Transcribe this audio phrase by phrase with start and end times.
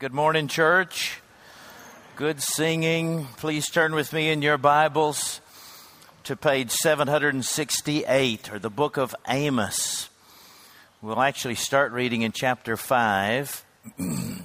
[0.00, 1.20] Good morning, church.
[2.14, 3.26] Good singing.
[3.36, 5.40] Please turn with me in your Bibles
[6.22, 10.08] to page 768, or the book of Amos.
[11.02, 13.64] We'll actually start reading in chapter 5,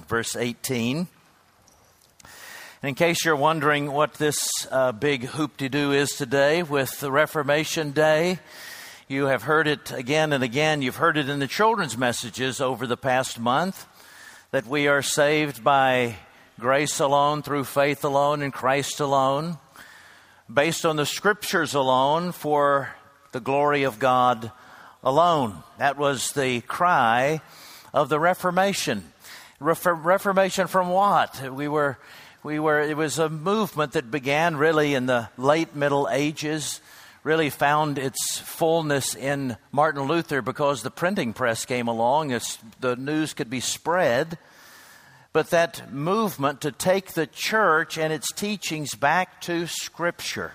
[0.08, 0.96] verse 18.
[0.98, 1.08] And
[2.82, 7.12] in case you're wondering what this uh, big hoop de doo is today with the
[7.12, 8.40] Reformation Day,
[9.06, 10.82] you have heard it again and again.
[10.82, 13.86] You've heard it in the children's messages over the past month
[14.54, 16.14] that we are saved by
[16.60, 19.58] grace alone, through faith alone, in Christ alone,
[20.48, 22.94] based on the scriptures alone, for
[23.32, 24.52] the glory of God
[25.02, 25.60] alone.
[25.78, 27.40] That was the cry
[27.92, 29.12] of the Reformation.
[29.58, 31.52] Reformation from what?
[31.52, 31.98] We were,
[32.44, 36.80] we were, it was a movement that began really in the late Middle Ages
[37.24, 42.38] really found its fullness in Martin Luther because the printing press came along.
[42.80, 44.38] The news could be spread.
[45.32, 50.52] But that movement to take the church and its teachings back to Scripture,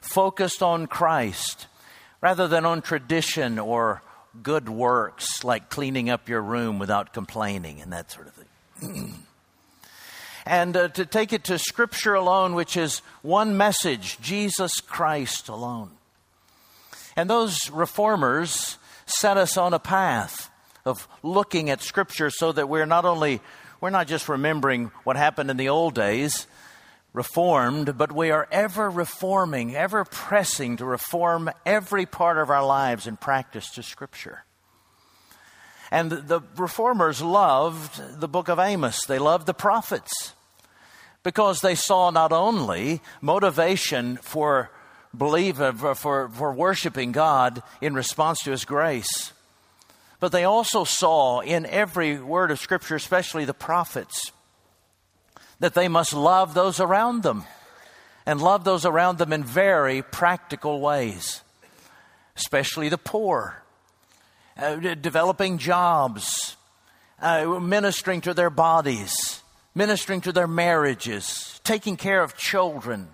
[0.00, 1.66] focused on Christ,
[2.22, 4.00] rather than on tradition or
[4.42, 9.18] good works like cleaning up your room without complaining and that sort of thing.
[10.50, 15.92] and uh, to take it to Scripture alone, which is one message Jesus Christ alone.
[17.16, 20.50] And those reformers set us on a path
[20.84, 23.40] of looking at Scripture so that we're not only
[23.80, 26.48] we're not just remembering what happened in the old days,
[27.12, 33.06] reformed, but we are ever reforming, ever pressing to reform every part of our lives
[33.06, 34.42] in practice to Scripture.
[35.92, 40.34] And the reformers loved the book of Amos, they loved the prophets
[41.22, 44.70] because they saw not only motivation for
[45.16, 49.32] believe for, for worshiping God in response to his grace,
[50.20, 54.32] but they also saw in every word of Scripture, especially the prophets,
[55.58, 57.44] that they must love those around them
[58.24, 61.42] and love those around them in very practical ways,
[62.36, 63.62] especially the poor,
[64.56, 66.56] uh, developing jobs,
[67.20, 69.39] uh, ministering to their bodies
[69.80, 73.08] ministering to their marriages, taking care of children,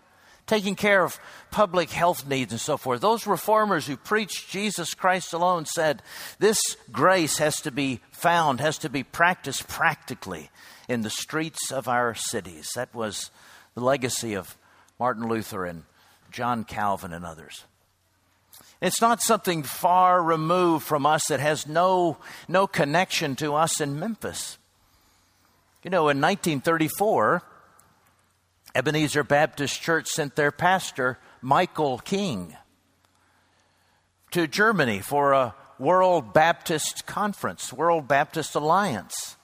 [0.48, 1.16] taking care of
[1.52, 3.00] public health needs and so forth.
[3.00, 6.02] Those reformers who preached Jesus Christ alone said
[6.40, 6.58] this
[6.90, 10.50] grace has to be found, has to be practiced practically
[10.88, 12.72] in the streets of our cities.
[12.74, 13.30] That was
[13.76, 14.58] the legacy of
[14.98, 15.84] Martin Luther and
[16.32, 17.62] John Calvin and others.
[18.82, 22.16] It's not something far removed from us that has no,
[22.48, 24.58] no connection to us in Memphis.
[25.86, 27.44] You know, in 1934,
[28.74, 32.56] Ebenezer Baptist Church sent their pastor, Michael King,
[34.32, 39.36] to Germany for a World Baptist Conference, World Baptist Alliance.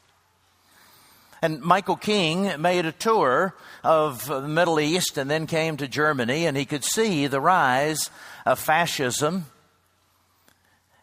[1.40, 3.54] And Michael King made a tour
[3.84, 8.10] of the Middle East and then came to Germany, and he could see the rise
[8.44, 9.46] of fascism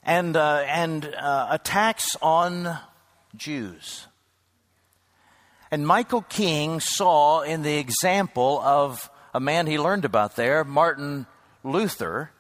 [0.04, 2.78] and, uh, and uh, attacks on
[3.38, 4.09] Jews.
[5.72, 11.28] And Michael King saw in the example of a man he learned about there, Martin
[11.64, 12.32] Luther,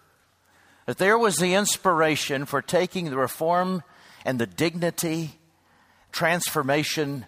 [0.88, 3.84] that there was the inspiration for taking the reform
[4.26, 5.40] and the dignity,
[6.12, 7.28] transformation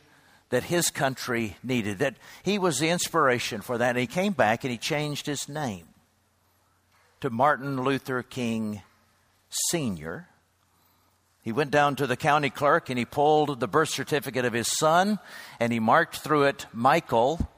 [0.49, 1.99] that his country needed.
[1.99, 3.91] That he was the inspiration for that.
[3.91, 5.87] And he came back and he changed his name
[7.21, 8.81] to Martin Luther King
[9.49, 10.27] Sr.
[11.41, 14.67] He went down to the county clerk and he pulled the birth certificate of his
[14.77, 15.19] son
[15.59, 17.49] and he marked through it Michael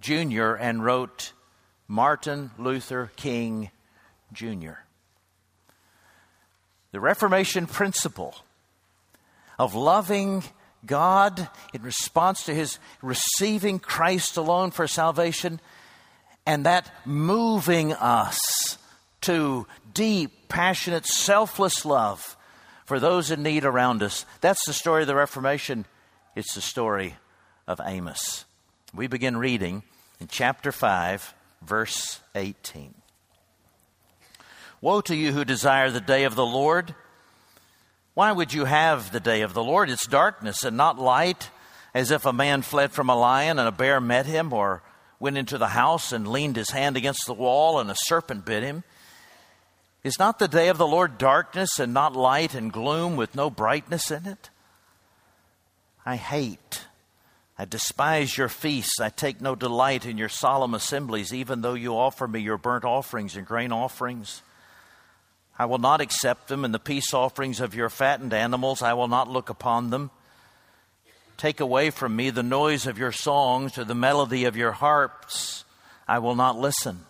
[0.00, 0.54] Jr.
[0.54, 1.32] and wrote
[1.88, 3.70] Martin Luther King
[4.32, 4.74] Jr.
[6.92, 8.36] The Reformation principle
[9.58, 10.44] of loving
[10.86, 15.60] God in response to his receiving Christ alone for salvation
[16.46, 18.78] and that moving us
[19.22, 22.36] to deep, passionate, selfless love
[22.84, 24.26] for those in need around us.
[24.40, 25.86] That's the story of the Reformation.
[26.36, 27.16] It's the story
[27.66, 28.44] of Amos.
[28.94, 29.82] We begin reading
[30.20, 32.94] in chapter 5, verse 18.
[34.80, 36.94] Woe to you who desire the day of the Lord!
[38.12, 39.90] Why would you have the day of the Lord?
[39.90, 41.50] It's darkness and not light,
[41.94, 44.82] as if a man fled from a lion and a bear met him, or
[45.18, 48.62] went into the house and leaned his hand against the wall and a serpent bit
[48.62, 48.84] him.
[50.04, 53.48] Is not the day of the Lord darkness and not light and gloom with no
[53.48, 54.50] brightness in it?
[56.04, 56.84] I hate,
[57.58, 59.00] I despise your feasts.
[59.00, 62.84] I take no delight in your solemn assemblies, even though you offer me your burnt
[62.84, 64.42] offerings and grain offerings.
[65.58, 69.08] I will not accept them, and the peace offerings of your fattened animals, I will
[69.08, 70.10] not look upon them.
[71.36, 75.64] take away from me the noise of your songs or the melody of your harps,
[76.06, 77.06] I will not listen.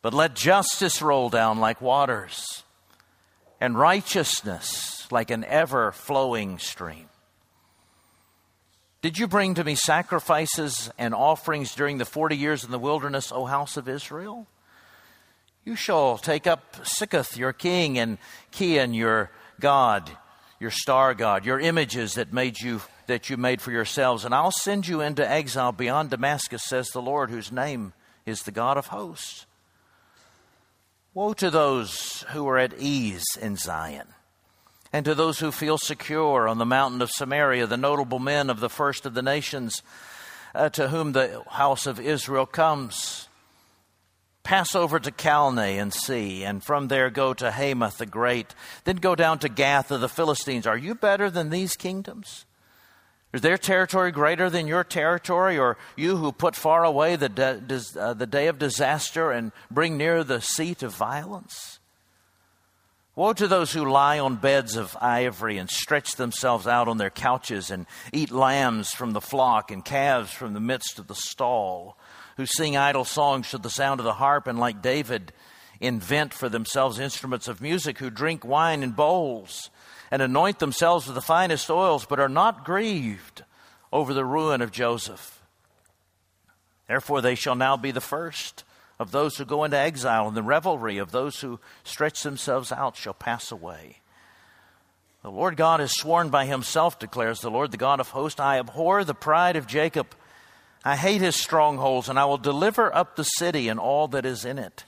[0.00, 2.62] But let justice roll down like waters,
[3.60, 7.08] and righteousness like an ever flowing stream.
[9.00, 13.32] Did you bring to me sacrifices and offerings during the forty years in the wilderness,
[13.32, 14.46] O house of Israel?
[15.64, 18.18] You shall take up Sikkuth, your king, and
[18.52, 19.30] Kiyyun, your
[19.60, 20.10] God,
[20.58, 24.52] your star God, your images that made you that you made for yourselves, and I'll
[24.52, 27.94] send you into exile beyond Damascus, says the Lord, whose name
[28.26, 29.46] is the God of hosts.
[31.18, 34.06] Woe to those who are at ease in Zion,
[34.92, 38.60] and to those who feel secure on the mountain of Samaria, the notable men of
[38.60, 39.82] the first of the nations,
[40.54, 43.26] uh, to whom the house of Israel comes.
[44.44, 48.54] Pass over to Calneh and see, and from there go to Hamath the Great.
[48.84, 50.68] Then go down to Gath of the Philistines.
[50.68, 52.46] Are you better than these kingdoms?
[53.32, 57.82] Is their territory greater than your territory, or you who put far away the, de-
[57.98, 61.78] uh, the day of disaster and bring near the seat of violence?
[63.14, 67.10] Woe to those who lie on beds of ivory and stretch themselves out on their
[67.10, 71.96] couches and eat lambs from the flock and calves from the midst of the stall
[72.38, 75.32] who sing idle songs to the sound of the harp, and like David,
[75.80, 79.70] invent for themselves instruments of music, who drink wine in bowls
[80.10, 83.44] and anoint themselves with the finest oils, but are not grieved
[83.92, 85.42] over the ruin of Joseph.
[86.86, 88.64] Therefore, they shall now be the first
[88.98, 92.96] of those who go into exile, and the revelry of those who stretch themselves out
[92.96, 93.98] shall pass away.
[95.22, 98.58] The Lord God has sworn by himself, declares the Lord, the God of hosts, I
[98.58, 100.14] abhor the pride of Jacob
[100.84, 104.44] I hate his strongholds, and I will deliver up the city and all that is
[104.44, 104.84] in it.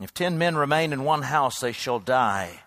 [0.00, 2.60] If ten men remain in one house, they shall die.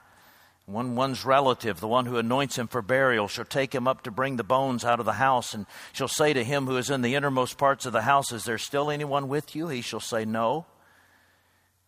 [0.71, 4.11] One one's relative, the one who anoints him for burial, shall take him up to
[4.11, 7.01] bring the bones out of the house, and shall say to him who is in
[7.01, 9.67] the innermost parts of the house, Is there still anyone with you?
[9.67, 10.65] He shall say, No.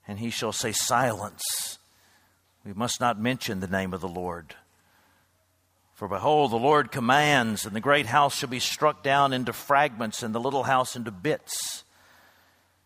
[0.08, 1.80] And he shall say, Silence.
[2.66, 4.56] We must not mention the name of the Lord.
[5.94, 10.24] For behold, the Lord commands, and the great house shall be struck down into fragments,
[10.24, 11.84] and the little house into bits.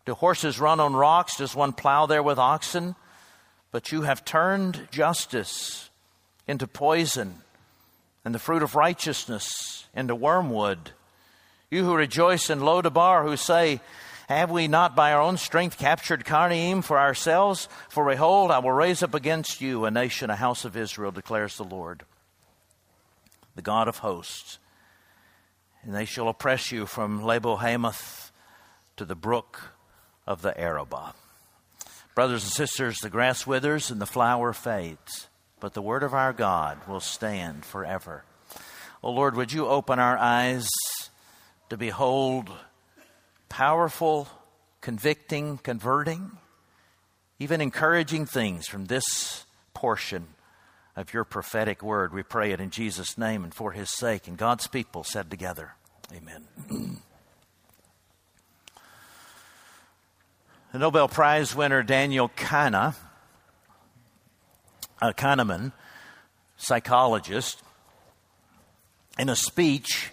[0.06, 1.38] Do horses run on rocks?
[1.38, 2.96] Does one plow there with oxen?
[3.72, 5.87] But you have turned justice
[6.48, 7.36] into poison,
[8.24, 10.92] and the fruit of righteousness into wormwood.
[11.70, 13.82] You who rejoice in Lo-debar, who say,
[14.30, 17.68] Have we not by our own strength captured Karnaim for ourselves?
[17.90, 21.58] For behold, I will raise up against you a nation, a house of Israel, declares
[21.58, 22.04] the Lord
[23.58, 24.60] the God of hosts.
[25.84, 28.32] And they shall oppress you from Lebo Hamath
[28.96, 29.72] to the brook
[30.26, 31.14] of the Arabah.
[32.16, 35.28] Brothers and sisters, the grass withers and the flower fades,
[35.60, 38.24] but the word of our God will stand forever.
[39.04, 40.68] Oh Lord, would you open our eyes
[41.70, 42.50] to behold
[43.50, 44.28] powerful,
[44.82, 46.32] convicting, converting,
[47.40, 50.28] even encouraging things from this portion
[50.96, 52.14] of your prophetic word.
[52.14, 54.28] We pray it in Jesus' name and for his sake.
[54.28, 55.76] And God's people said together,
[56.16, 56.48] Amen.
[60.72, 62.96] the Nobel Prize winner Daniel Kahneman,
[65.02, 65.72] Kahneman,
[66.58, 67.62] psychologist,
[69.20, 70.12] in a speech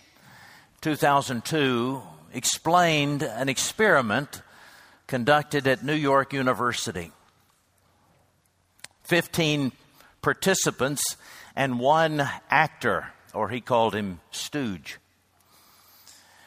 [0.81, 4.43] 2002 explained an experiment
[5.07, 7.11] conducted at New York University.
[9.05, 9.73] 15
[10.23, 11.03] participants
[11.55, 14.99] and one actor, or he called him stooge.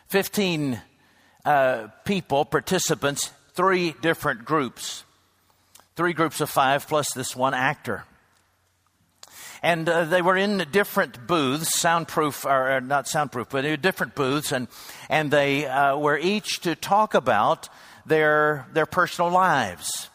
[0.09, 0.81] 15
[1.45, 5.03] uh, people, participants, three different groups.
[5.95, 8.03] Three groups of five plus this one actor.
[9.63, 14.51] And uh, they were in different booths, soundproof, or not soundproof, but in different booths,
[14.51, 14.67] and,
[15.09, 17.69] and they uh, were each to talk about
[18.05, 20.09] their, their personal lives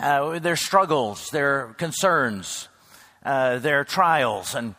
[0.00, 2.68] uh, their struggles, their concerns,
[3.24, 4.74] uh, their trials, and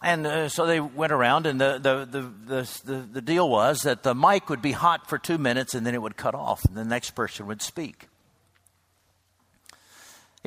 [0.00, 4.02] and uh, so they went around, and the the, the the, the deal was that
[4.02, 6.76] the mic would be hot for two minutes, and then it would cut off, and
[6.76, 8.07] the next person would speak.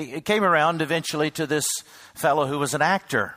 [0.04, 1.66] It came around eventually to this
[2.14, 3.36] fellow who was an actor.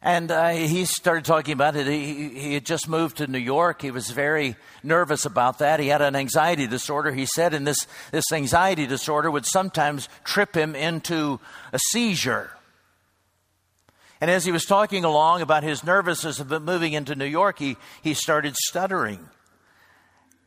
[0.00, 1.86] And uh, he started talking about it.
[1.86, 3.82] He, he had just moved to New York.
[3.82, 5.80] He was very nervous about that.
[5.80, 10.56] He had an anxiety disorder, he said, and this, this anxiety disorder would sometimes trip
[10.56, 11.40] him into
[11.72, 12.52] a seizure.
[14.20, 17.76] And as he was talking along about his nervousness of moving into New York, he,
[18.02, 19.28] he started stuttering.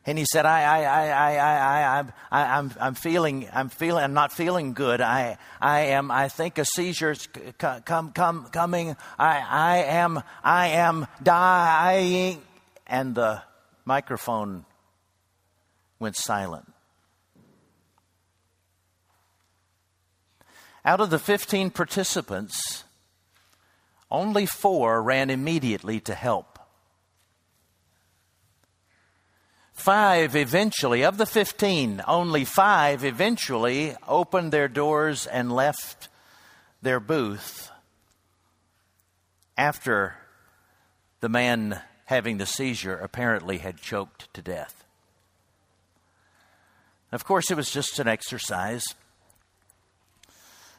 [0.04, 4.02] And he said, I, I, I, I, I, I, I I'm, I'm feeling, I'm feeling,
[4.02, 5.00] I'm not feeling good.
[5.00, 7.52] I, I am, I think a seizure's c-
[7.84, 8.96] come, come, coming.
[9.16, 12.42] I, I am, I am dying.
[12.88, 13.42] And the
[13.84, 14.64] microphone
[16.00, 16.72] went silent.
[20.84, 22.82] Out of the 15 participants,
[24.10, 26.51] only four ran immediately to help.
[29.72, 36.08] Five eventually, of the 15, only five eventually opened their doors and left
[36.82, 37.70] their booth
[39.56, 40.16] after
[41.20, 44.84] the man having the seizure apparently had choked to death.
[47.10, 48.84] Of course, it was just an exercise.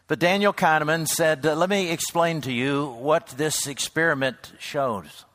[0.07, 5.25] But Daniel Kahneman said, uh, Let me explain to you what this experiment shows.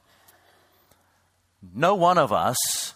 [1.74, 2.94] No one of us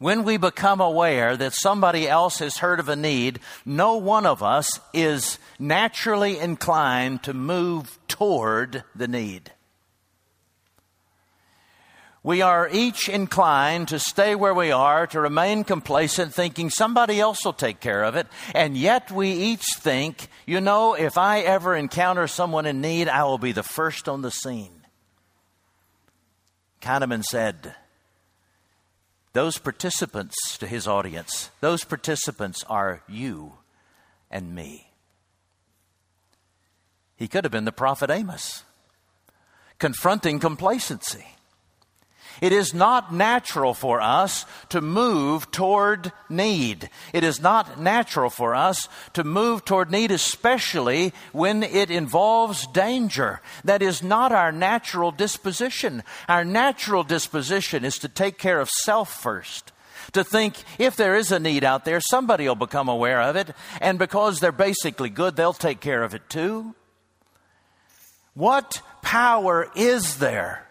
[0.00, 4.42] when we become aware that somebody else has heard of a need, no one of
[4.42, 9.52] us is naturally inclined to move toward the need.
[12.22, 17.44] We are each inclined to stay where we are, to remain complacent, thinking somebody else
[17.44, 18.26] will take care of it.
[18.54, 23.24] And yet we each think, you know, if I ever encounter someone in need, I
[23.24, 24.82] will be the first on the scene.
[26.80, 27.74] Kahneman said,
[29.32, 33.54] those participants to his audience, those participants are you
[34.30, 34.90] and me.
[37.16, 38.64] He could have been the prophet Amos,
[39.78, 41.26] confronting complacency.
[42.40, 46.88] It is not natural for us to move toward need.
[47.12, 53.40] It is not natural for us to move toward need, especially when it involves danger.
[53.64, 56.02] That is not our natural disposition.
[56.28, 59.72] Our natural disposition is to take care of self first
[60.12, 63.54] to think if there is a need out there, somebody will become aware of it,
[63.80, 66.74] and because they're basically good, they'll take care of it too.
[68.34, 70.66] What power is there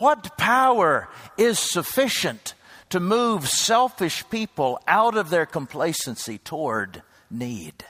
[0.00, 2.54] what power is sufficient
[2.88, 7.84] to move selfish people out of their complacency toward need?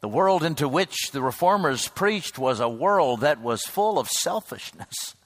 [0.00, 5.16] The world into which the reformers preached was a world that was full of selfishness.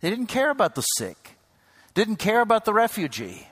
[0.00, 1.38] They didn't care about the sick,
[1.94, 3.46] didn't care about the refugee,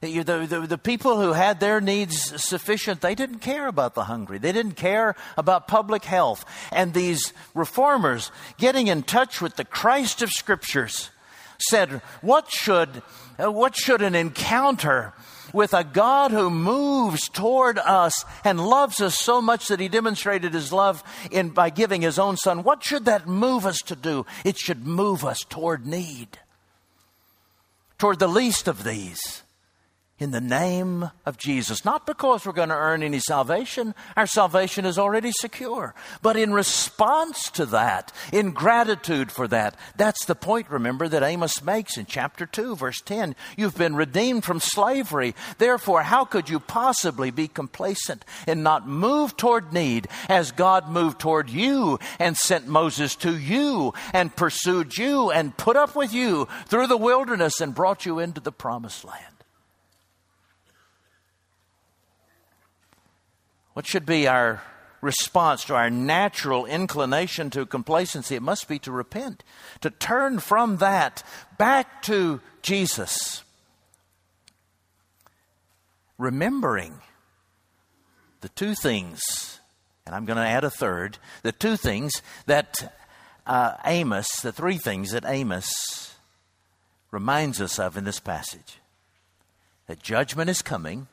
[0.00, 4.38] the, the, the, people who had their needs sufficient, they didn't care about the hungry.
[4.38, 6.46] They didn't care about public health.
[6.72, 11.10] And these reformers, getting in touch with the Christ of Scriptures,
[11.58, 13.02] said, What should,
[13.38, 15.12] uh, what should an encounter
[15.52, 20.54] with a God who moves toward us and loves us so much that he demonstrated
[20.54, 24.24] his love in, by giving his own son, what should that move us to do?
[24.46, 26.38] It should move us toward need,
[27.98, 29.42] toward the least of these
[30.20, 31.84] in the name of Jesus.
[31.84, 33.94] Not because we're going to earn any salvation.
[34.16, 35.94] Our salvation is already secure.
[36.20, 41.62] But in response to that, in gratitude for that, that's the point, remember, that Amos
[41.62, 43.34] makes in chapter 2, verse 10.
[43.56, 45.34] You've been redeemed from slavery.
[45.56, 51.18] Therefore, how could you possibly be complacent and not move toward need as God moved
[51.18, 56.46] toward you and sent Moses to you and pursued you and put up with you
[56.66, 59.39] through the wilderness and brought you into the promised land?
[63.74, 64.62] What should be our
[65.00, 68.34] response to our natural inclination to complacency?
[68.34, 69.44] It must be to repent,
[69.80, 71.22] to turn from that
[71.56, 73.44] back to Jesus.
[76.18, 77.00] Remembering
[78.40, 79.20] the two things,
[80.04, 82.12] and I'm going to add a third, the two things
[82.46, 82.92] that
[83.46, 86.14] uh, Amos, the three things that Amos
[87.10, 88.78] reminds us of in this passage
[89.86, 91.08] that judgment is coming,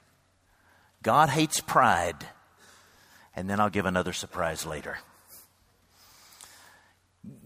[1.02, 2.28] God hates pride
[3.38, 4.98] and then I'll give another surprise later.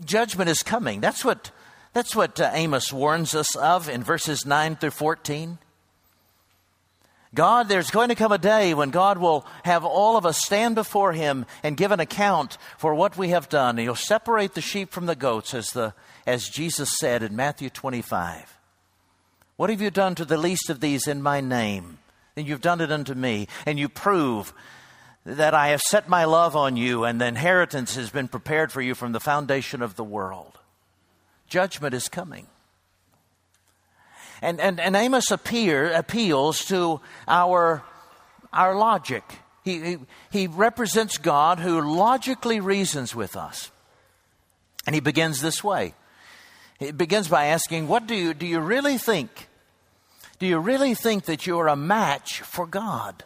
[0.06, 1.02] Judgment is coming.
[1.02, 1.52] That's what,
[1.92, 5.58] that's what uh, Amos warns us of in verses 9 through 14.
[7.36, 10.76] God, there's going to come a day when God will have all of us stand
[10.76, 13.78] before Him and give an account for what we have done.
[13.78, 15.94] He'll separate the sheep from the goats, as, the,
[16.26, 18.58] as Jesus said in Matthew 25.
[19.58, 21.98] What have you done to the least of these in my name?
[22.38, 23.50] And you've done it unto me.
[23.66, 24.54] And you prove
[25.26, 28.82] that I have set my love on you, and the inheritance has been prepared for
[28.82, 30.58] you from the foundation of the world.
[31.48, 32.48] Judgment is coming.
[34.42, 37.84] And, and, and Amos appear, appeals to our,
[38.52, 39.24] our logic.
[39.64, 39.98] He, he,
[40.32, 43.70] he represents God who logically reasons with us.
[44.88, 45.94] And he begins this way.
[46.80, 49.48] He begins by asking, What do you, do you really think
[50.40, 53.24] Do you really think that you're a match for God?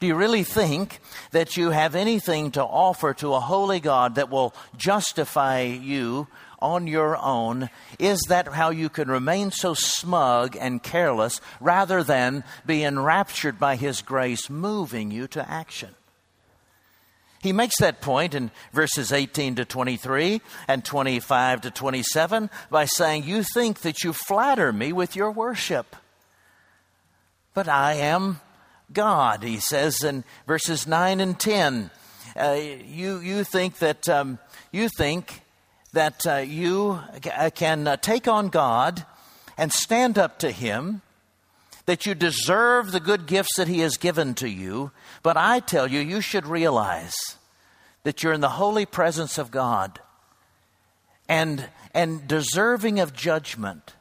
[0.00, 1.00] Do you really think
[1.32, 6.28] that you have anything to offer to a holy God that will justify you
[6.60, 7.68] on your own?
[7.98, 13.74] Is that how you can remain so smug and careless rather than be enraptured by
[13.74, 15.90] His grace, moving you to action?
[17.40, 23.24] He makes that point in verses 18 to 23 and 25 to 27 by saying,
[23.24, 25.96] You think that you flatter me with your worship,
[27.54, 28.40] but I am
[28.92, 31.90] God, he says in verses 9 and 10.
[32.36, 34.38] Uh, you, you think that, um,
[34.72, 35.42] you, think
[35.92, 37.00] that uh, you
[37.54, 39.04] can uh, take on God
[39.56, 41.02] and stand up to Him,
[41.86, 44.92] that you deserve the good gifts that He has given to you,
[45.22, 47.16] but I tell you, you should realize
[48.04, 49.98] that you're in the holy presence of God
[51.28, 53.94] and, and deserving of judgment.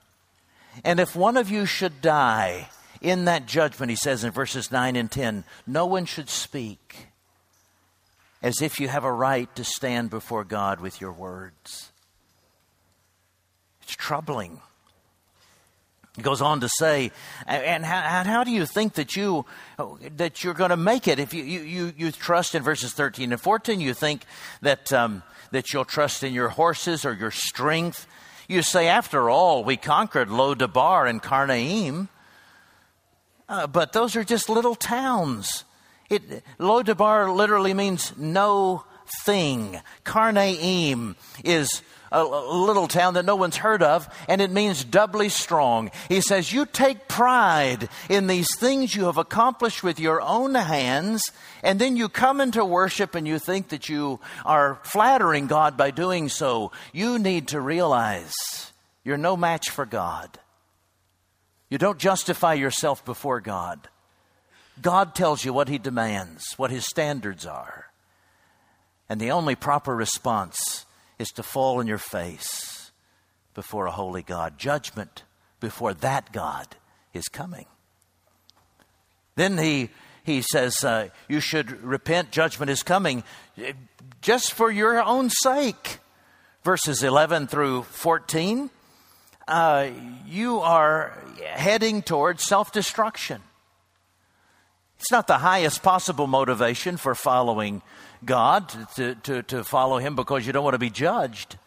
[0.84, 2.70] And if one of you should die,
[3.02, 7.08] in that judgment, he says in verses 9 and 10, no one should speak
[8.42, 11.92] as if you have a right to stand before God with your words.
[13.82, 14.62] It's troubling.
[16.16, 17.12] He goes on to say,
[17.46, 19.46] and how, how, do you think that you
[20.16, 21.20] that you're going to make it?
[21.20, 24.24] If you, you, you, trust in verses 13 and 14, you think
[24.62, 28.08] that um, that you'll trust in your horses or your strength.
[28.48, 32.08] You say, after all, we conquered Lo-debar and Karnaim.
[33.50, 35.64] Uh, but those are just little towns.
[36.10, 38.84] It, Lo-debar literally means no
[39.24, 39.80] thing.
[40.04, 45.92] Karnaim is a little town that no one's heard of, and it means doubly strong.
[46.08, 51.32] He says, You take pride in these things you have accomplished with your own hands,
[51.64, 55.92] and then you come into worship and you think that you are flattering God by
[55.92, 56.72] doing so.
[56.94, 58.34] You need to realize
[59.04, 60.38] you're no match for God.
[61.70, 63.90] You don't justify yourself before God.
[64.82, 67.88] God tells you what He demands, what His standards are.
[69.10, 70.86] And the only proper response
[71.18, 72.92] is to fall on your face
[73.54, 74.58] before a holy God.
[74.58, 75.24] Judgment
[75.60, 76.76] before that God
[77.14, 77.66] is coming.
[79.36, 79.90] Then he,
[80.24, 83.24] he says, uh, You should repent, judgment is coming,
[84.22, 86.00] just for your own sake.
[86.64, 88.70] Verses 11 through 14
[89.48, 89.90] uh,
[90.28, 93.42] you are heading towards self destruction.
[95.00, 97.82] It's not the highest possible motivation for following
[98.26, 101.58] God, to, to, to follow Him because you don't want to be judged.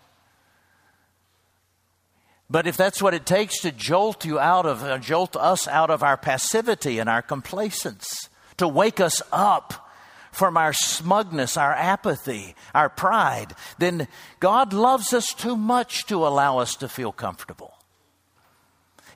[2.51, 5.91] But if that's what it takes to jolt you out of, uh, jolt us out
[5.91, 9.89] of our passivity and our complacence, to wake us up
[10.33, 14.09] from our smugness, our apathy, our pride, then
[14.41, 17.70] God loves us too much to allow us to feel comfortable.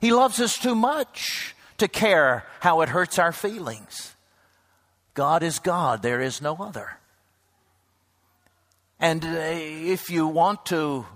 [0.05, 4.13] He loves us too much to care how it hurts our feelings.
[5.15, 6.99] God is God, there is no other.
[8.99, 11.07] And uh, if you want to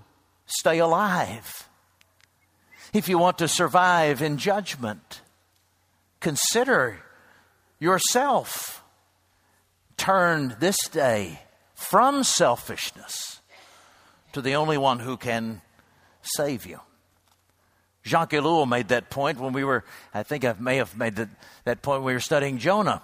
[0.48, 1.70] stay alive,
[2.92, 5.22] if you want to survive in judgment,
[6.20, 7.00] consider
[7.78, 8.84] yourself
[9.98, 11.42] turn this day
[11.76, 13.40] from selfishness
[14.34, 15.62] to the only one who can
[16.24, 16.80] save you.
[18.06, 19.84] Jacques Ellul made that point when we were,
[20.14, 21.30] I think I may have made that,
[21.66, 23.02] that point when we were studying Jonah.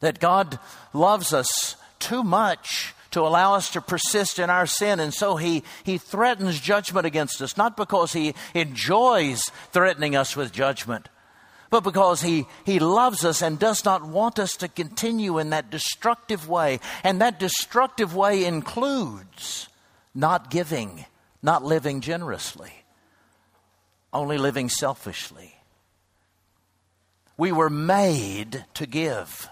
[0.00, 0.58] That God
[0.92, 4.98] loves us too much to allow us to persist in our sin.
[4.98, 10.52] And so he, he threatens judgment against us, not because he enjoys threatening us with
[10.52, 11.08] judgment,
[11.70, 15.70] but because he, he loves us and does not want us to continue in that
[15.70, 16.80] destructive way.
[17.04, 19.68] And that destructive way includes
[20.14, 21.04] not giving,
[21.42, 22.81] not living generously,
[24.12, 25.54] only living selfishly.
[27.36, 29.48] We were made to give.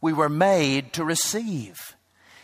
[0.00, 1.96] We were made to receive.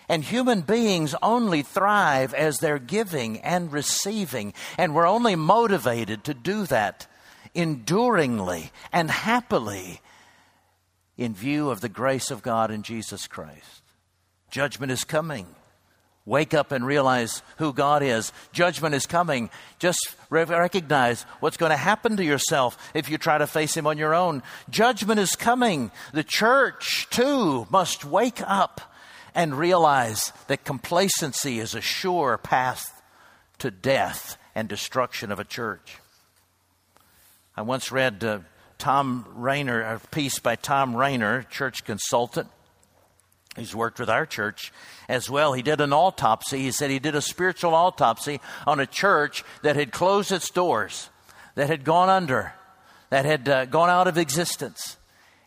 [0.08, 4.52] And human beings only thrive as they're giving and receiving.
[4.76, 7.06] And we're only motivated to do that
[7.54, 10.00] enduringly and happily
[11.16, 13.82] in view of the grace of God in Jesus Christ.
[14.50, 15.46] Judgment is coming.
[16.24, 18.32] Wake up and realize who God is.
[18.52, 19.50] Judgment is coming.
[19.80, 23.98] Just recognize what's going to happen to yourself if you try to face Him on
[23.98, 24.44] your own.
[24.70, 25.90] Judgment is coming.
[26.12, 28.80] The church, too, must wake up
[29.34, 33.02] and realize that complacency is a sure path
[33.58, 35.98] to death and destruction of a church.
[37.56, 38.40] I once read uh,
[38.78, 42.48] Thom Rainer, a piece by Thom Rainer, church consultant.
[43.56, 44.72] He's worked with our church
[45.08, 45.52] as well.
[45.52, 46.60] He did an autopsy.
[46.60, 51.10] He said he did a spiritual autopsy on a church that had closed its doors,
[51.54, 52.54] that had gone under,
[53.10, 54.96] that had uh, gone out of existence.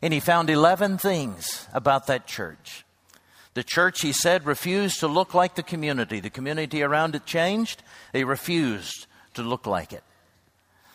[0.02, 2.86] And he found 11 things about that church.
[3.56, 6.20] The church, he said, refused to look like the community.
[6.20, 7.82] The community around it changed.
[8.12, 10.04] They refused to look like it.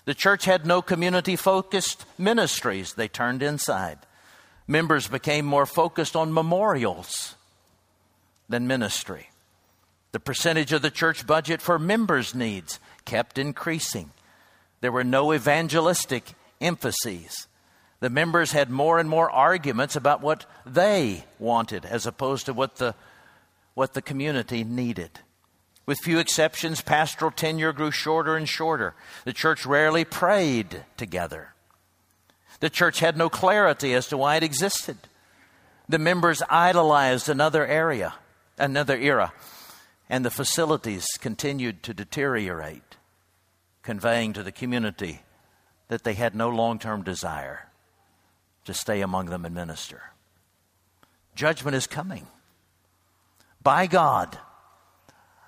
[0.05, 2.95] The church had no community focused ministries.
[2.95, 3.99] They turned inside.
[4.71, 7.35] Members became more focused on memorials
[8.49, 9.31] than ministry.
[10.13, 14.11] The percentage of the church budget for members' needs kept increasing.
[14.81, 17.49] There were no evangelistic emphases.
[17.99, 22.77] The members had more and more arguments about what they wanted as opposed to what
[22.77, 22.95] the,
[23.75, 25.19] what the community needed.
[25.85, 28.95] With few exceptions, pastoral tenure grew shorter and shorter.
[29.25, 31.55] The church rarely prayed together.
[32.61, 34.99] The church had no clarity as to why it existed.
[35.89, 38.15] The members idolized another area,
[38.59, 39.33] another era,
[40.09, 42.97] and the facilities continued to deteriorate,
[43.83, 45.23] conveying to the community
[45.89, 47.69] that they had no long term desire
[48.67, 50.03] to stay among them and minister.
[51.35, 52.27] Judgment is coming
[53.63, 54.39] by God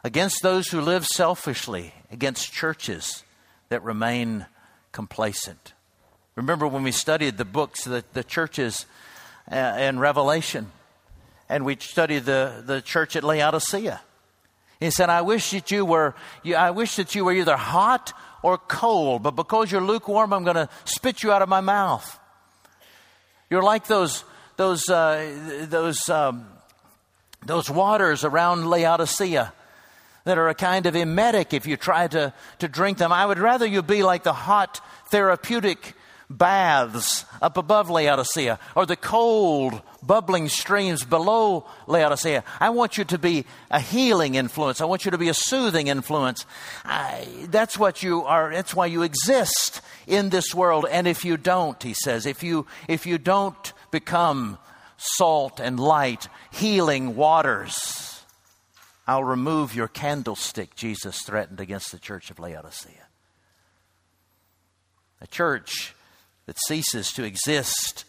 [0.02, 3.22] against those who live selfishly, against churches
[3.68, 4.46] that remain
[4.90, 5.74] complacent.
[6.34, 8.86] Remember when we studied the books, the, the churches
[9.50, 10.70] uh, in Revelation,
[11.48, 14.00] and we studied the, the church at Laodicea.
[14.80, 16.14] He said, I wish that you were,
[16.56, 20.56] I wish that you were either hot or cold, but because you're lukewarm, I'm going
[20.56, 22.18] to spit you out of my mouth.
[23.50, 24.24] You're like those,
[24.56, 26.46] those, uh, those, um,
[27.44, 29.52] those waters around Laodicea
[30.24, 33.12] that are a kind of emetic if you try to, to drink them.
[33.12, 35.94] I would rather you be like the hot therapeutic
[36.38, 42.44] baths up above Laodicea or the cold bubbling streams below Laodicea.
[42.60, 44.80] I want you to be a healing influence.
[44.80, 46.46] I want you to be a soothing influence.
[46.84, 48.52] I, that's what you are.
[48.52, 50.86] That's why you exist in this world.
[50.90, 54.58] And if you don't, he says, if you, if you don't become
[54.96, 58.20] salt and light, healing waters,
[59.06, 63.06] I'll remove your candlestick, Jesus threatened against the church of Laodicea.
[65.20, 65.94] A church
[66.46, 68.04] that ceases to exist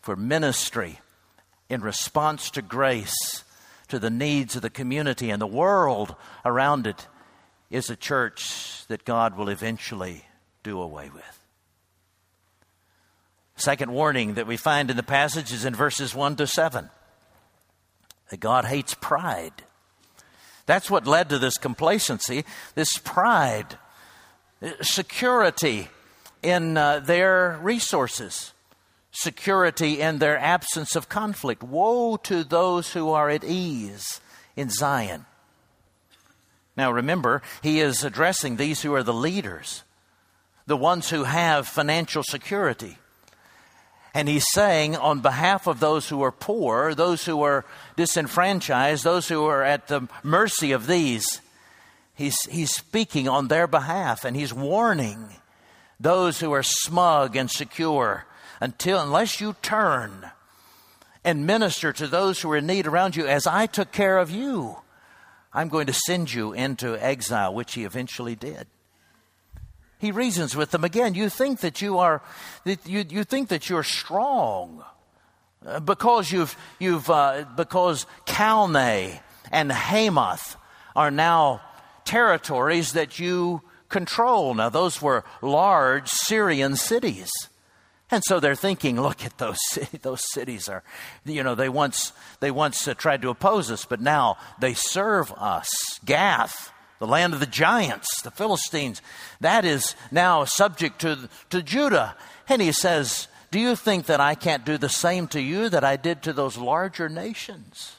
[0.00, 1.00] for ministry
[1.68, 3.44] in response to grace
[3.88, 6.14] to the needs of the community and the world
[6.44, 7.06] around it
[7.70, 10.24] is a church that God will eventually
[10.62, 11.46] do away with.
[13.56, 16.90] Second warning that we find in the passage is in verses 1 to 7
[18.30, 19.52] that God hates pride.
[20.66, 23.78] That's what led to this complacency, this pride,
[24.80, 25.88] security
[26.42, 28.52] in uh, their resources,
[29.10, 31.62] security in their absence of conflict.
[31.62, 34.20] Woe to those who are at ease
[34.56, 35.26] in Zion.
[36.76, 39.84] Now remember, he is addressing these who are the leaders,
[40.66, 42.96] the ones who have financial security.
[44.14, 47.64] And he's saying, on behalf of those who are poor, those who are
[47.96, 51.40] disenfranchised, those who are at the mercy of these,
[52.14, 55.30] he's, he's speaking on their behalf and he's warning
[56.02, 58.26] those who are smug and secure
[58.60, 60.30] until unless you turn
[61.24, 64.30] and minister to those who are in need around you as I took care of
[64.30, 64.76] you
[65.52, 68.66] I'm going to send you into exile which he eventually did.
[69.98, 72.22] He reasons with them again you think that you are
[72.64, 74.82] that you, you think that you're strong
[75.64, 79.20] uh, because you've you've uh, because Calneh
[79.52, 80.56] and Hamath
[80.96, 81.60] are now
[82.04, 83.62] territories that you
[83.92, 84.54] control.
[84.54, 87.30] Now, those were large Syrian cities.
[88.10, 89.58] And so they're thinking, look at those
[90.02, 90.82] those cities are,
[91.24, 95.32] you know, they once they once uh, tried to oppose us, but now they serve
[95.32, 95.68] us.
[96.04, 99.00] Gath, the land of the giants, the Philistines,
[99.40, 102.14] that is now subject to to Judah.
[102.48, 105.84] And he says, "Do you think that I can't do the same to you that
[105.84, 107.96] I did to those larger nations?"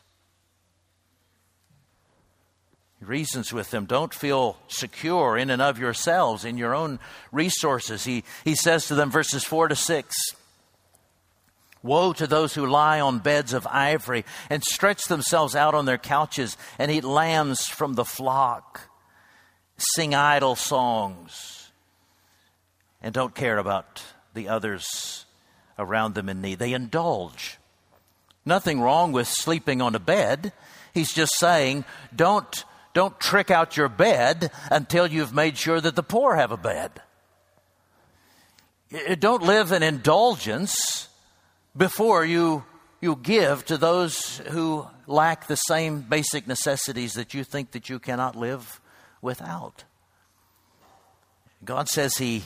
[3.06, 3.86] Reasons with them.
[3.86, 7.00] Don't feel secure in and of yourselves, in your own
[7.32, 8.04] resources.
[8.04, 10.16] He, he says to them, verses 4 to 6
[11.84, 15.98] Woe to those who lie on beds of ivory and stretch themselves out on their
[15.98, 18.90] couches and eat lambs from the flock,
[19.96, 21.72] sing idle songs,
[23.02, 24.02] and don't care about
[24.34, 25.26] the others
[25.78, 26.60] around them in need.
[26.60, 27.58] They indulge.
[28.46, 30.54] Nothing wrong with sleeping on a bed.
[30.94, 31.84] He's just saying,
[32.16, 32.64] don't
[32.94, 36.92] don't trick out your bed until you've made sure that the poor have a bed.
[38.92, 41.10] Eh, don't live in indulgence
[41.76, 42.64] before you,
[43.02, 48.00] you give to those who lack the same basic necessities that you think that you
[48.00, 48.80] cannot live
[49.22, 49.84] without.
[51.66, 52.44] God says he,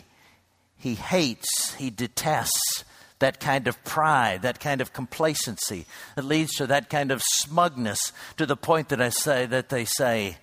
[0.78, 2.86] he hates, he detests
[3.20, 8.14] that kind of pride, that kind of complacency that leads to that kind of smugness
[8.38, 10.38] to the point that I say that they say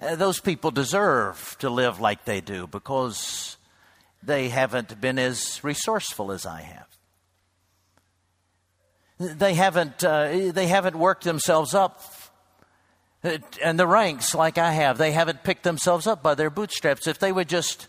[0.00, 3.56] uh, those people deserve to live like they do because
[4.22, 6.86] they haven't been as resourceful as I have.
[9.18, 12.00] They haven't, uh, they haven't worked themselves up
[13.24, 14.98] uh, and the ranks like I have.
[14.98, 17.06] They haven't picked themselves up by their bootstraps.
[17.06, 17.88] If they would just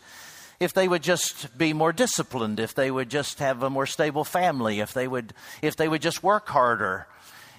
[0.60, 4.24] if they would just be more disciplined, if they would just have a more stable
[4.24, 7.06] family, if they would, if they would just work harder,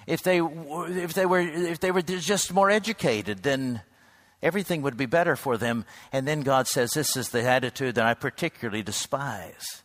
[0.06, 3.82] if they, if they were, if they were just more educated, then
[4.40, 5.84] everything would be better for them.
[6.12, 9.82] And then God says, This is the attitude that I particularly despise.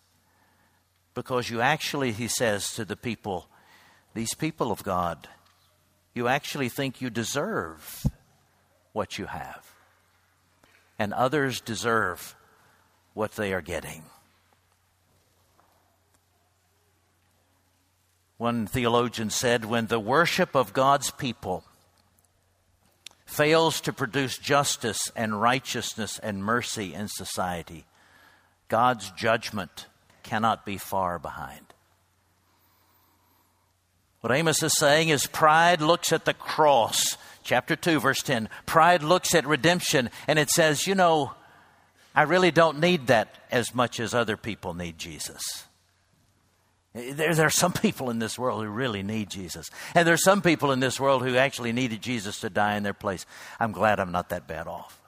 [1.16, 3.50] Because you actually, He says to the people,
[4.14, 5.28] these people of God,
[6.14, 8.06] you actually think you deserve
[8.94, 9.74] what you have.
[11.00, 12.36] And others deserve
[13.18, 14.04] what they are getting.
[18.38, 21.64] One theologian said when the worship of God's people
[23.26, 27.86] fails to produce justice and righteousness and mercy in society,
[28.68, 29.88] God's judgment
[30.22, 31.74] cannot be far behind.
[34.22, 37.18] What Amos is saying is pride looks at the cross.
[37.42, 38.48] Chapter 2, verse 10.
[38.68, 41.32] Pride looks at redemption and it says, you know,
[42.18, 45.44] I really don't need that as much as other people need Jesus.
[46.96, 49.70] There, there, are some people in this world who really need Jesus.
[49.94, 52.82] And there are some people in this world who actually needed Jesus to die in
[52.82, 53.28] their place.
[53.60, 55.00] I'm glad I'm not that bad off.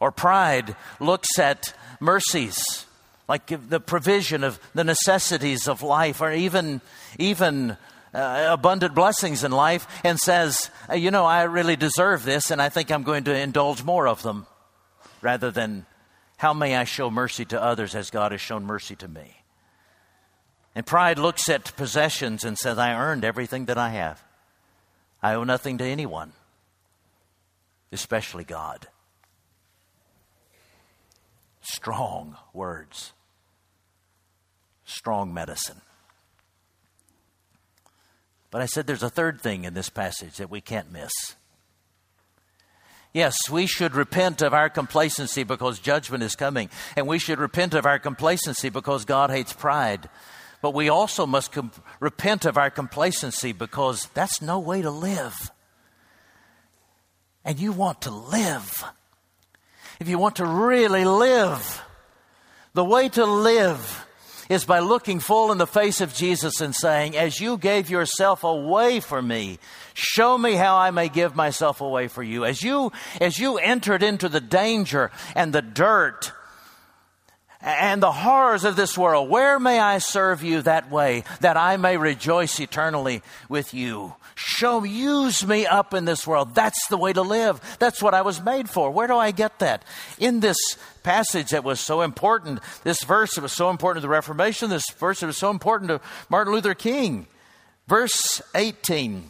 [0.00, 2.84] Or pride looks at mercies,
[3.28, 6.80] like the provision of the necessities of life, or even,
[7.16, 7.76] even
[8.12, 12.70] uh, abundant blessings in life, and says, You know, I really deserve this, and I
[12.70, 14.46] think I'm going to indulge more of them
[15.22, 15.86] rather than
[16.36, 19.36] how may I show mercy to others as God has shown mercy to me.
[20.74, 24.22] And pride looks at possessions and says, I earned everything that I have.
[25.22, 26.32] I owe nothing to anyone,
[27.92, 28.86] especially God.
[31.60, 33.12] Strong words,
[34.84, 35.82] strong medicine.
[38.50, 41.12] But I said there's a third thing in this passage that we can't miss.
[43.12, 46.70] Yes, we should repent of our complacency because judgment is coming.
[46.96, 50.08] And we should repent of our complacency because God hates pride.
[50.62, 51.56] But we also must
[51.98, 55.50] repent of our complacency because that's no way to live.
[57.44, 58.84] And you want to live.
[59.98, 61.82] If you want to really live,
[62.74, 64.06] the way to live
[64.50, 68.42] is by looking full in the face of Jesus and saying, As you gave yourself
[68.44, 69.60] away for me,
[69.94, 72.44] show me how I may give myself away for you.
[72.44, 76.32] As you, as you entered into the danger and the dirt
[77.62, 81.76] and the horrors of this world, where may I serve you that way that I
[81.76, 84.16] may rejoice eternally with you?
[84.34, 86.54] Show, use me up in this world.
[86.54, 87.60] That's the way to live.
[87.78, 88.90] That's what I was made for.
[88.90, 89.84] Where do I get that?
[90.18, 90.56] In this
[91.02, 94.88] passage that was so important, this verse that was so important to the Reformation, this
[94.98, 97.26] verse that was so important to Martin Luther King.
[97.86, 99.24] Verse 18,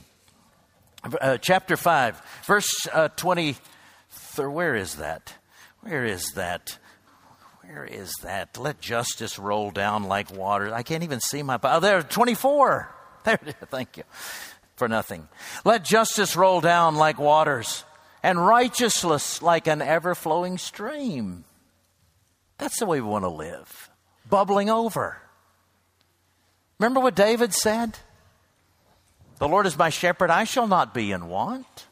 [1.20, 3.56] uh, chapter 5, verse uh, 20.
[4.37, 5.35] Where is that?
[5.80, 6.78] Where is that?
[7.62, 8.59] Where is that?
[8.59, 10.74] Let justice roll down like water.
[10.74, 11.59] I can't even see my.
[11.62, 12.96] Oh, there, 24.
[13.22, 13.38] There,
[13.70, 14.04] thank you
[14.76, 15.28] for nothing.
[15.62, 17.85] Let justice roll down like waters
[18.22, 21.44] and righteousness like an ever flowing stream.
[22.70, 23.90] That's the way we want to live,
[24.28, 25.20] bubbling over.
[26.78, 27.98] Remember what David said?
[29.40, 31.87] The Lord is my shepherd, I shall not be in want.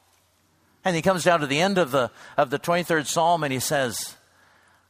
[0.85, 3.59] And he comes down to the end of the, of the 23rd Psalm and he
[3.59, 4.15] says,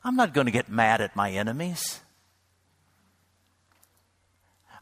[0.05, 2.01] I'm not going to get mad at my enemies.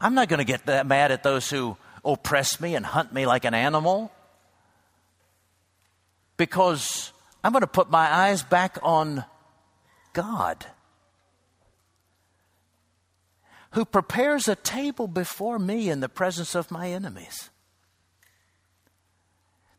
[0.01, 3.25] I'm not going to get that mad at those who oppress me and hunt me
[3.25, 4.11] like an animal
[6.35, 7.13] because
[7.45, 9.23] I'm going to put my eyes back on
[10.11, 10.65] God
[13.71, 17.49] who prepares a table before me in the presence of my enemies.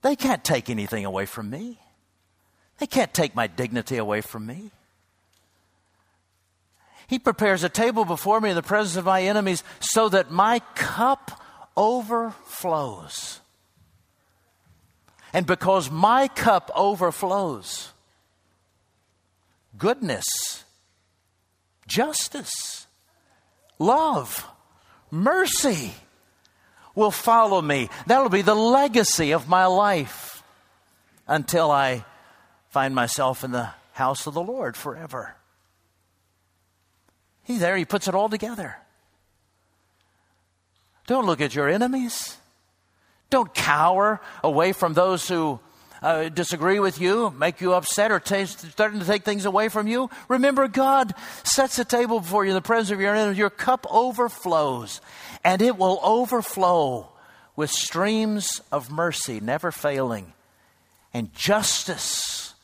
[0.02, 1.80] They can't take anything away from me.
[2.78, 4.70] They can't take my dignity away from me.
[7.08, 10.60] He prepares a table before me in the presence of my enemies so that my
[10.74, 11.42] cup
[11.76, 13.40] overflows.
[15.32, 17.92] And because my cup overflows,
[19.76, 20.26] goodness,
[21.86, 22.77] justice,
[23.78, 24.46] love,
[25.10, 25.92] mercy
[26.94, 27.88] will follow me.
[28.06, 30.42] That'll be the legacy of my life
[31.26, 32.04] until I
[32.70, 35.34] find myself in the house of the Lord forever.
[37.44, 38.76] He's there, He puts it all together.
[41.06, 42.36] Don't look at your enemies.
[43.30, 45.60] Don't cower away from those who
[46.02, 50.10] uh, disagree with you, make you upset, or t- to take things away from you.
[50.28, 53.38] Remember, God sets a table before you in the presence of your enemies.
[53.38, 55.00] Your cup overflows,
[55.44, 57.08] and it will overflow
[57.56, 60.32] with streams of mercy, never failing.
[61.12, 62.54] And justice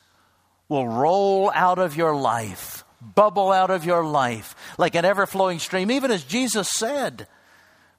[0.69, 5.59] will roll out of your life, bubble out of your life like an ever flowing
[5.59, 5.91] stream.
[5.91, 7.27] Even as Jesus said,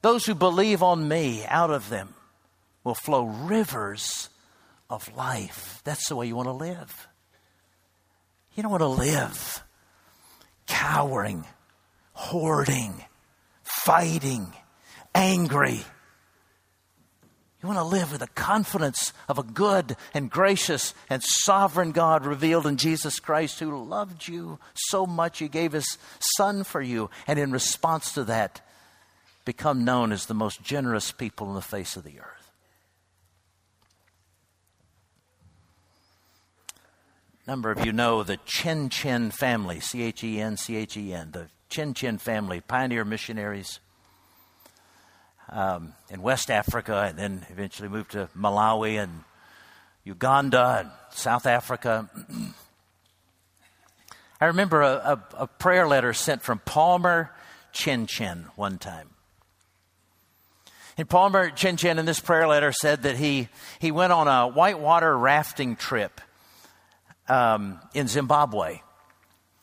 [0.02, 2.14] those who believe on me, out of them
[2.84, 4.30] will flow rivers
[4.90, 5.82] of life.
[5.84, 7.08] That's the way you want to live.
[8.56, 9.64] You don't want to live
[10.68, 11.46] cowering,
[12.14, 13.04] hoarding,
[13.64, 14.54] fighting,
[15.14, 15.82] angry.
[17.62, 22.26] You want to live with the confidence of a good and gracious and sovereign God
[22.26, 25.98] revealed in Jesus Christ who loved you so much he gave his
[26.38, 27.10] son for you.
[27.26, 28.62] And in response to that,
[29.46, 32.45] become known as the most generous people on the face of the earth.
[37.48, 41.30] Number of you know the Chinchen family, C H E N C H E N,
[41.32, 43.80] the Chinchen family, pioneer missionaries
[45.50, 49.24] um, in West Africa, and then eventually moved to Malawi and
[50.04, 52.10] Uganda and South Africa.
[54.42, 57.32] I remember a, a, a, prayer letter sent from Palmer
[57.74, 59.10] Chinchen one time.
[60.98, 65.16] And Palmer Chinchen in this prayer letter said that he, he went on a whitewater
[65.18, 66.22] rafting trip
[67.28, 68.82] um, in Zimbabwe,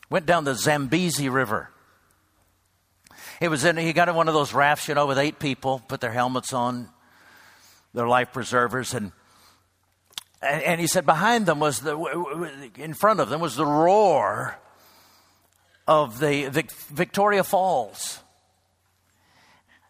[0.09, 1.69] went down the Zambezi River.
[3.41, 5.81] It was in, he got in one of those rafts, you know, with eight people,
[5.87, 6.89] put their helmets on,
[7.93, 9.11] their life preservers, and
[10.41, 11.97] and he said behind them was the
[12.77, 14.59] in front of them was the roar
[15.87, 16.49] of the
[16.91, 18.19] Victoria Falls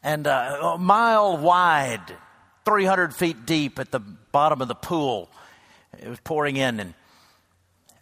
[0.03, 2.17] and uh, a mile wide,
[2.65, 5.29] 300 feet deep at the bottom of the pool.
[5.97, 6.93] It was pouring in and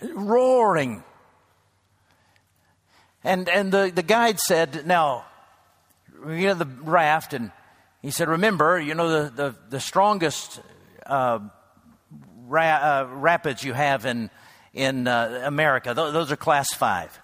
[0.02, 1.04] roaring.
[3.24, 5.26] And, and the, the guide said, Now,
[6.26, 7.52] we get the raft, and
[8.02, 10.62] he said, Remember, you know, the, the, the strongest
[11.06, 11.40] uh,
[12.48, 14.30] ra- uh, rapids you have in,
[14.74, 17.18] in uh, America, th- those are class five.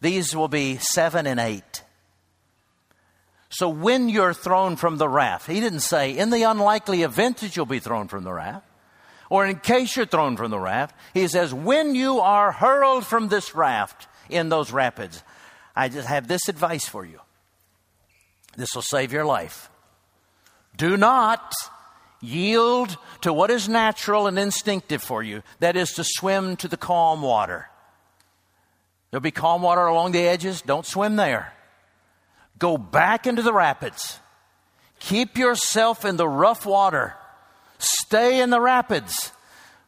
[0.00, 1.82] These will be seven and eight.
[3.48, 7.56] So when you're thrown from the raft, he didn't say, in the unlikely event that
[7.56, 8.66] you'll be thrown from the raft,
[9.30, 13.28] or in case you're thrown from the raft, he says, when you are hurled from
[13.28, 15.22] this raft in those rapids,
[15.74, 17.20] I just have this advice for you.
[18.56, 19.70] This will save your life.
[20.76, 21.54] Do not
[22.20, 26.76] yield to what is natural and instinctive for you, that is to swim to the
[26.76, 27.68] calm water.
[29.10, 31.52] There'll be calm water along the edges, don't swim there.
[32.58, 34.18] Go back into the rapids.
[35.00, 37.14] Keep yourself in the rough water.
[37.84, 39.32] Stay in the rapids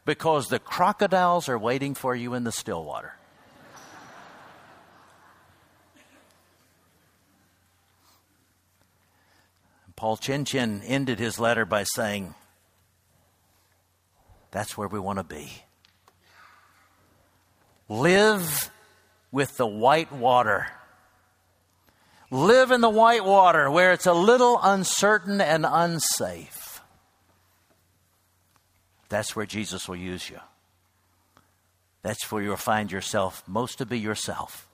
[0.05, 3.13] because the crocodiles are waiting for you in the still water.
[9.95, 12.35] Paul Chinchen ended his letter by saying,
[14.51, 15.63] That's where we want to be.
[17.89, 18.69] Live
[19.31, 20.67] with the white water
[22.29, 26.66] Live in the white water where it's a little uncertain and unsafe.
[29.09, 30.39] That's where Jesus will use you.
[32.01, 34.67] That's where you'll find yourself most to be yourself.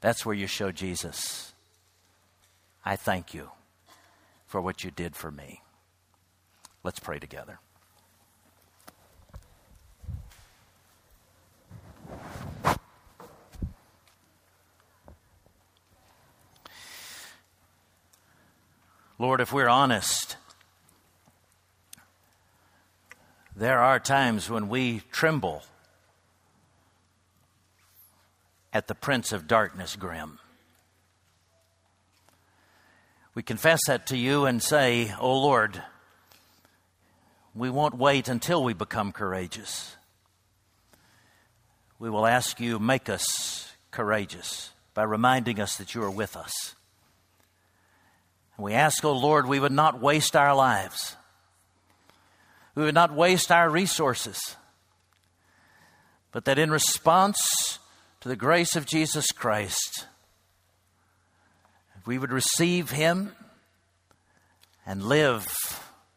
[0.00, 1.52] That's where you show Jesus,
[2.84, 3.50] I thank you
[4.46, 5.62] for what you did for me.
[6.82, 7.60] Let's pray together.
[19.18, 20.38] Lord, if we're honest,
[23.60, 25.62] there are times when we tremble
[28.72, 30.38] at the Prince of Darkness grim.
[33.34, 35.82] We confess that to you and say, Oh Lord,
[37.54, 39.94] we won't wait until we become courageous.
[41.98, 46.74] We will ask you, make us courageous by reminding us that you are with us.
[48.56, 51.14] We ask, O oh Lord, we would not waste our lives.
[52.74, 54.38] We would not waste our resources.
[56.32, 57.78] But that in response
[58.20, 60.06] to the grace of Jesus Christ,
[62.06, 63.32] we would receive Him
[64.86, 65.46] and live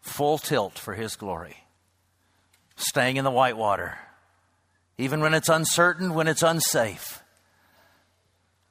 [0.01, 1.57] full tilt for His glory,
[2.75, 3.97] staying in the white water,
[4.97, 7.21] even when it's uncertain, when it's unsafe,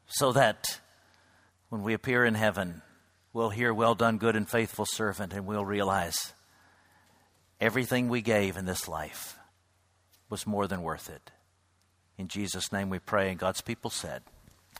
[0.06, 0.80] so that
[1.68, 2.82] when we appear in heaven,
[3.32, 6.32] we'll hear, Well done, good and faithful servant, and we'll realize
[7.62, 9.38] everything we gave in this life
[10.28, 11.30] was more than worth it.
[12.18, 14.22] In Jesus' name we pray, and God's people said,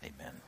[0.05, 0.41] Amen.